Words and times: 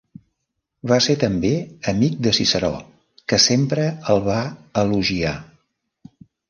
Va 0.91 0.97
ser 1.07 1.15
també 1.23 1.51
amic 1.93 2.17
de 2.29 2.33
Ciceró 2.39 2.73
que 3.33 3.41
sempre 3.47 3.87
el 4.15 4.27
va 4.33 4.43
elogiar. 4.85 5.41